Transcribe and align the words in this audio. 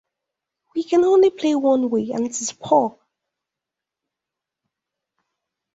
We 0.73 0.83
can 0.83 1.03
only 1.05 1.29
play 1.29 1.53
one 1.53 1.91
way 1.91 2.09
and 2.09 2.25
it 2.25 2.31
is 2.41 2.51
poor. 2.53 2.97